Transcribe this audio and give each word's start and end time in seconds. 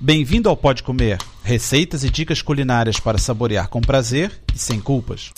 Bem-vindo 0.00 0.48
ao 0.48 0.56
Pode 0.56 0.84
Comer, 0.84 1.18
receitas 1.42 2.04
e 2.04 2.08
dicas 2.08 2.40
culinárias 2.40 3.00
para 3.00 3.18
saborear 3.18 3.66
com 3.68 3.80
prazer 3.80 4.30
e 4.54 4.56
sem 4.58 4.80
culpas. 4.80 5.32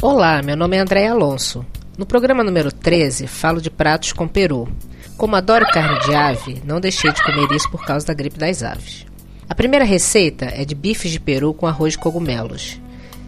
Olá, 0.00 0.40
meu 0.40 0.56
nome 0.56 0.74
é 0.74 0.80
André 0.80 1.06
Alonso. 1.06 1.62
No 1.98 2.06
programa 2.06 2.42
número 2.42 2.72
13, 2.72 3.26
falo 3.26 3.60
de 3.60 3.68
pratos 3.70 4.14
com 4.14 4.26
peru. 4.26 4.66
Como 5.14 5.36
adoro 5.36 5.66
carne 5.66 6.00
de 6.06 6.14
ave, 6.14 6.62
não 6.64 6.80
deixei 6.80 7.12
de 7.12 7.22
comer 7.22 7.52
isso 7.52 7.70
por 7.70 7.84
causa 7.84 8.06
da 8.06 8.14
gripe 8.14 8.38
das 8.38 8.62
aves. 8.62 9.04
A 9.46 9.54
primeira 9.54 9.84
receita 9.84 10.46
é 10.46 10.64
de 10.64 10.74
bifes 10.74 11.10
de 11.10 11.20
peru 11.20 11.52
com 11.52 11.66
arroz 11.66 11.92
de 11.92 11.98
cogumelos, 11.98 12.80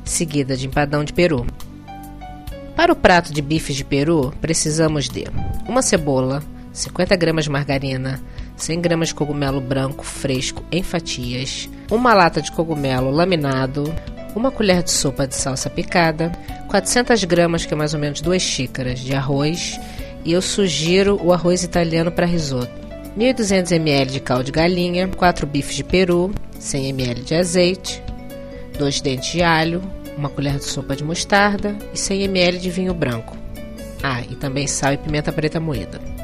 seguida 0.02 0.56
de 0.56 0.66
empadão 0.66 1.04
de 1.04 1.12
peru. 1.12 1.46
Para 2.74 2.90
o 2.90 2.96
prato 2.96 3.34
de 3.34 3.42
bifes 3.42 3.76
de 3.76 3.84
peru, 3.84 4.32
precisamos 4.40 5.10
de 5.10 5.24
uma 5.68 5.82
cebola, 5.82 6.42
50 6.72 7.14
gramas 7.16 7.44
de 7.44 7.50
margarina, 7.50 8.22
100 8.56 8.80
gramas 8.80 9.08
de 9.08 9.14
cogumelo 9.14 9.60
branco 9.60 10.04
fresco 10.04 10.64
em 10.72 10.82
fatias, 10.82 11.68
uma 11.90 12.14
lata 12.14 12.40
de 12.40 12.50
cogumelo 12.52 13.10
laminado, 13.10 13.94
uma 14.34 14.50
colher 14.50 14.82
de 14.82 14.90
sopa 14.90 15.26
de 15.26 15.34
salsa 15.34 15.70
picada, 15.70 16.32
400 16.68 17.24
gramas, 17.24 17.64
que 17.64 17.74
é 17.74 17.76
mais 17.76 17.94
ou 17.94 18.00
menos 18.00 18.20
duas 18.20 18.42
xícaras, 18.42 18.98
de 18.98 19.14
arroz, 19.14 19.80
e 20.24 20.32
eu 20.32 20.42
sugiro 20.42 21.20
o 21.22 21.32
arroz 21.32 21.62
italiano 21.62 22.10
para 22.10 22.26
risoto. 22.26 22.86
1.200 23.16 23.72
ml 23.72 24.10
de 24.10 24.20
caldo 24.20 24.44
de 24.44 24.52
galinha, 24.52 25.08
4 25.08 25.46
bifes 25.46 25.76
de 25.76 25.84
peru, 25.84 26.30
100 26.58 26.88
ml 26.90 27.22
de 27.22 27.34
azeite, 27.34 28.02
2 28.78 29.00
dentes 29.00 29.32
de 29.32 29.42
alho, 29.42 29.82
uma 30.18 30.28
colher 30.28 30.58
de 30.58 30.64
sopa 30.64 30.94
de 30.94 31.04
mostarda 31.04 31.76
e 31.94 31.98
100 31.98 32.24
ml 32.24 32.58
de 32.58 32.70
vinho 32.70 32.92
branco. 32.92 33.36
Ah, 34.02 34.20
e 34.20 34.34
também 34.34 34.66
sal 34.66 34.92
e 34.92 34.98
pimenta 34.98 35.32
preta 35.32 35.58
moída. 35.58 36.15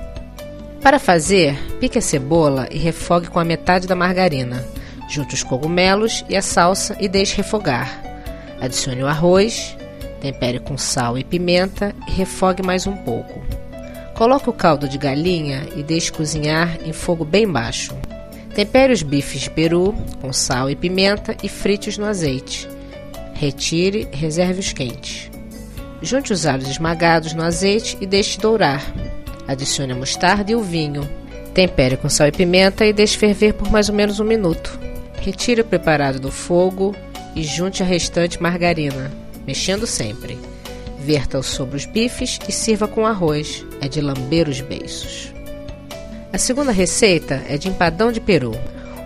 Para 0.83 0.99
fazer, 0.99 1.57
pique 1.79 1.97
a 1.97 2.03
cebola 2.03 2.67
e 2.69 2.77
refogue 2.77 3.29
com 3.29 3.39
a 3.39 3.45
metade 3.45 3.87
da 3.87 3.95
margarina. 3.95 4.67
Junte 5.09 5.35
os 5.35 5.45
cogumelos 5.45 6.25
e 6.29 6.37
a 6.37 6.43
salsa 6.43 6.97
e 6.99 7.09
deixe 7.09 7.37
refogar. 7.37 8.03
Adicione 8.61 9.01
o 9.01 9.07
arroz, 9.07 9.77
tempere 10.21 10.59
com 10.59 10.77
sal 10.77 11.17
e 11.17 11.23
pimenta 11.23 11.95
e 12.09 12.11
refogue 12.11 12.65
mais 12.65 12.85
um 12.87 12.97
pouco. 12.97 13.41
Coloque 14.15 14.51
o 14.51 14.53
caldo 14.53 14.89
de 14.89 14.99
galinha 14.99 15.69
e 15.77 15.85
deixe 15.85 16.11
cozinhar 16.11 16.77
em 16.85 16.93
fogo 16.93 17.25
bem 17.25 17.47
baixo. 17.49 17.97
Tempere 18.53 18.93
os 18.93 19.05
bifes 19.05 19.43
de 19.43 19.51
peru 19.51 19.95
com 20.21 20.33
sal 20.33 20.69
e 20.69 20.75
pimenta 20.75 21.37
e 21.45 21.49
frite-os 21.49 21.97
no 21.97 22.07
azeite. 22.07 22.69
Retire 23.35 24.09
e 24.13 24.17
reserve 24.17 24.59
os 24.59 24.73
quentes. 24.73 25.31
Junte 26.03 26.33
os 26.33 26.45
alhos 26.45 26.69
esmagados 26.69 27.35
no 27.35 27.43
azeite 27.45 27.97
e 28.01 28.07
deixe 28.07 28.39
dourar. 28.39 28.83
Adicione 29.53 29.93
a 29.93 29.97
mostarda 29.97 30.51
e 30.51 30.57
o 30.57 30.63
vinho. 30.63 31.07
Tempere 31.53 31.99
com 31.99 32.09
sal 32.09 32.27
e 32.27 32.33
pimenta 32.33 32.87
e 32.87 32.93
deixe 32.93 33.19
ferver 33.19 33.53
por 33.53 33.71
mais 33.71 33.91
ou 33.91 33.95
menos 33.95 34.19
um 34.19 34.25
minuto. 34.25 34.81
Retire 35.21 35.61
o 35.61 35.65
preparado 35.65 36.19
do 36.19 36.33
fogo 36.33 36.97
e 37.37 37.43
junte 37.43 37.83
a 37.83 37.87
restante 37.87 38.41
margarina, 38.41 39.13
mexendo 39.47 39.87
sempre. 39.87 40.39
Verta-o 40.99 41.43
sobre 41.43 41.77
os 41.77 41.85
bifes 41.85 42.39
e 42.49 42.53
sirva 42.53 42.89
com 42.89 43.07
arroz. 43.07 43.63
É 43.79 43.89
de 43.89 44.01
lamber 44.01 44.49
os 44.49 44.63
beiços. 44.63 45.35
A 46.33 46.39
segunda 46.39 46.73
receita 46.73 47.43
é 47.47 47.59
de 47.59 47.69
empadão 47.69 48.11
de 48.11 48.21
peru. 48.21 48.53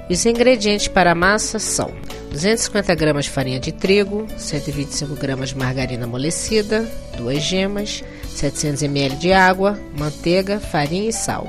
Os 0.09 0.25
ingredientes 0.25 0.87
para 0.87 1.11
a 1.11 1.15
massa 1.15 1.59
são 1.59 1.91
250 2.31 2.95
gramas 2.95 3.25
de 3.25 3.31
farinha 3.31 3.59
de 3.59 3.73
trigo, 3.73 4.27
125 4.37 5.15
gramas 5.15 5.51
de 5.51 5.57
margarina 5.57 6.05
amolecida, 6.05 6.89
duas 7.17 7.43
gemas, 7.43 8.05
700 8.29 8.83
ml 8.83 9.17
de 9.17 9.33
água, 9.33 9.79
manteiga, 9.97 10.61
farinha 10.61 11.09
e 11.09 11.13
sal. 11.13 11.49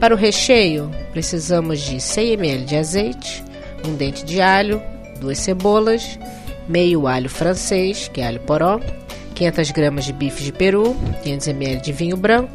Para 0.00 0.14
o 0.14 0.18
recheio, 0.18 0.90
precisamos 1.12 1.80
de 1.80 2.00
100 2.00 2.32
ml 2.32 2.64
de 2.64 2.76
azeite, 2.76 3.44
um 3.86 3.94
dente 3.94 4.24
de 4.24 4.40
alho, 4.40 4.82
duas 5.20 5.38
cebolas, 5.38 6.18
meio 6.66 7.06
alho 7.06 7.28
francês, 7.28 8.08
que 8.08 8.20
é 8.20 8.26
alho 8.26 8.40
poró, 8.40 8.80
500 9.34 9.70
gramas 9.70 10.04
de 10.04 10.12
bife 10.12 10.42
de 10.42 10.52
peru, 10.52 10.96
500 11.22 11.48
ml 11.48 11.80
de 11.80 11.92
vinho 11.92 12.16
branco, 12.16 12.52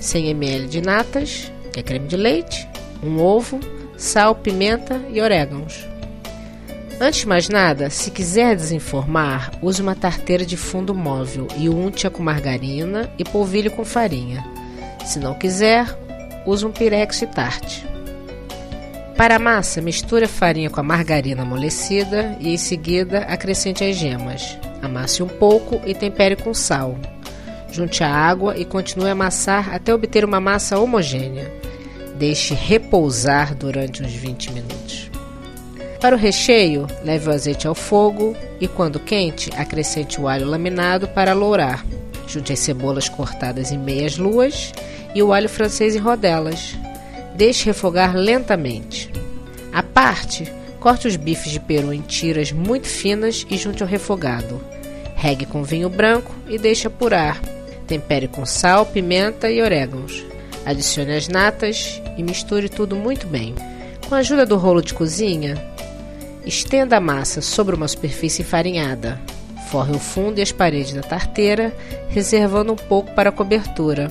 100 0.00 0.30
ml 0.30 0.68
de 0.68 0.80
natas, 0.80 1.52
que 1.72 1.80
é 1.80 1.82
creme 1.82 2.08
de 2.08 2.16
leite, 2.16 2.68
um 3.02 3.20
ovo, 3.20 3.60
sal, 3.96 4.34
pimenta 4.34 5.00
e 5.10 5.20
orégãos. 5.20 5.93
Antes 7.00 7.20
de 7.20 7.28
mais 7.28 7.48
nada, 7.48 7.90
se 7.90 8.10
quiser 8.10 8.54
desenformar, 8.54 9.50
use 9.60 9.82
uma 9.82 9.96
tarteira 9.96 10.46
de 10.46 10.56
fundo 10.56 10.94
móvel 10.94 11.48
e 11.56 11.68
unte-a 11.68 12.10
com 12.10 12.22
margarina 12.22 13.10
e 13.18 13.24
polvilhe 13.24 13.68
com 13.68 13.84
farinha. 13.84 14.44
Se 15.04 15.18
não 15.18 15.34
quiser, 15.34 15.86
use 16.46 16.64
um 16.64 16.70
pirex 16.70 17.20
e 17.22 17.26
tarte. 17.26 17.84
Para 19.16 19.36
a 19.36 19.38
massa, 19.38 19.80
misture 19.80 20.24
a 20.24 20.28
farinha 20.28 20.70
com 20.70 20.78
a 20.78 20.84
margarina 20.84 21.42
amolecida 21.42 22.36
e 22.40 22.54
em 22.54 22.56
seguida 22.56 23.20
acrescente 23.20 23.82
as 23.82 23.96
gemas. 23.96 24.56
Amasse 24.80 25.22
um 25.22 25.28
pouco 25.28 25.80
e 25.84 25.94
tempere 25.94 26.36
com 26.36 26.54
sal. 26.54 26.96
Junte 27.72 28.04
a 28.04 28.10
água 28.10 28.56
e 28.56 28.64
continue 28.64 29.08
a 29.08 29.12
amassar 29.12 29.74
até 29.74 29.92
obter 29.92 30.24
uma 30.24 30.40
massa 30.40 30.78
homogênea. 30.78 31.52
Deixe 32.16 32.54
repousar 32.54 33.54
durante 33.54 34.00
uns 34.00 34.12
20 34.12 34.52
minutos. 34.52 35.13
Para 36.04 36.16
o 36.16 36.18
recheio, 36.18 36.86
leve 37.02 37.30
o 37.30 37.32
azeite 37.32 37.66
ao 37.66 37.74
fogo 37.74 38.36
e, 38.60 38.68
quando 38.68 39.00
quente, 39.00 39.50
acrescente 39.56 40.20
o 40.20 40.28
alho 40.28 40.46
laminado 40.46 41.08
para 41.08 41.32
lourar. 41.32 41.82
Junte 42.28 42.52
as 42.52 42.58
cebolas 42.58 43.08
cortadas 43.08 43.72
em 43.72 43.78
meias 43.78 44.18
luas 44.18 44.70
e 45.14 45.22
o 45.22 45.32
alho 45.32 45.48
francês 45.48 45.96
em 45.96 45.98
rodelas. 45.98 46.76
Deixe 47.34 47.64
refogar 47.64 48.14
lentamente. 48.14 49.10
À 49.72 49.82
parte, 49.82 50.44
corte 50.78 51.08
os 51.08 51.16
bifes 51.16 51.50
de 51.50 51.58
peru 51.58 51.90
em 51.90 52.02
tiras 52.02 52.52
muito 52.52 52.86
finas 52.86 53.46
e 53.48 53.56
junte 53.56 53.82
ao 53.82 53.88
refogado. 53.88 54.60
Regue 55.16 55.46
com 55.46 55.64
vinho 55.64 55.88
branco 55.88 56.34
e 56.50 56.58
deixe 56.58 56.86
apurar. 56.86 57.40
Tempere 57.86 58.28
com 58.28 58.44
sal, 58.44 58.84
pimenta 58.84 59.50
e 59.50 59.62
orégãos. 59.62 60.22
Adicione 60.66 61.14
as 61.14 61.28
natas 61.28 61.98
e 62.18 62.22
misture 62.22 62.68
tudo 62.68 62.94
muito 62.94 63.26
bem. 63.26 63.54
Com 64.06 64.14
a 64.14 64.18
ajuda 64.18 64.44
do 64.44 64.58
rolo 64.58 64.82
de 64.82 64.92
cozinha, 64.92 65.72
Estenda 66.46 66.98
a 66.98 67.00
massa 67.00 67.40
sobre 67.40 67.74
uma 67.74 67.88
superfície 67.88 68.42
enfarinhada. 68.42 69.18
Forre 69.70 69.96
o 69.96 69.98
fundo 69.98 70.38
e 70.38 70.42
as 70.42 70.52
paredes 70.52 70.92
da 70.92 71.00
tarteira, 71.00 71.74
reservando 72.08 72.72
um 72.72 72.76
pouco 72.76 73.12
para 73.14 73.30
a 73.30 73.32
cobertura. 73.32 74.10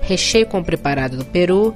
Recheie 0.00 0.46
com 0.46 0.60
o 0.60 0.64
preparado 0.64 1.16
do 1.18 1.24
peru 1.24 1.74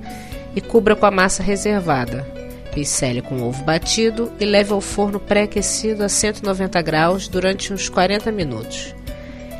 e 0.56 0.60
cubra 0.60 0.96
com 0.96 1.04
a 1.04 1.10
massa 1.10 1.42
reservada. 1.42 2.26
Pincele 2.72 3.20
com 3.20 3.42
ovo 3.42 3.62
batido 3.64 4.32
e 4.40 4.46
leve 4.46 4.72
ao 4.72 4.80
forno 4.80 5.20
pré-aquecido 5.20 6.04
a 6.04 6.08
190 6.08 6.80
graus 6.80 7.28
durante 7.28 7.72
uns 7.72 7.88
40 7.88 8.32
minutos. 8.32 8.94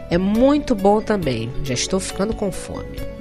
É 0.09 0.17
muito 0.17 0.75
bom 0.75 1.01
também, 1.01 1.51
já 1.63 1.75
estou 1.75 2.01
ficando 2.01 2.35
com 2.35 2.51
fome. 2.51 3.20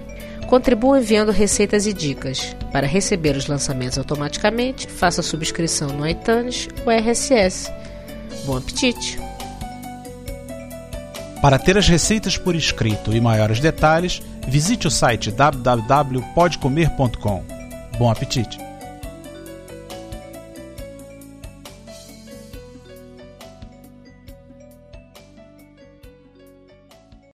Contribua 0.50 1.00
enviando 1.00 1.32
receitas 1.32 1.86
e 1.86 1.94
dicas. 1.94 2.58
Para 2.72 2.88
receber 2.88 3.36
os 3.36 3.46
lançamentos 3.46 4.00
automaticamente, 4.00 4.88
faça 4.88 5.22
subscrição 5.22 5.90
no 5.90 6.10
iTunes 6.10 6.68
ou 6.84 6.92
RSS. 6.92 7.72
Bom 8.46 8.58
apetite! 8.58 9.20
Para 11.40 11.60
ter 11.60 11.78
as 11.78 11.88
receitas 11.88 12.36
por 12.36 12.56
escrito 12.56 13.16
e 13.16 13.22
maiores 13.22 13.60
detalhes, 13.60 14.24
visite 14.48 14.88
o 14.88 14.92
site 14.92 15.32
www.podcomer.com. 15.32 17.44
Bom 18.00 18.10
apetite! 18.10 18.69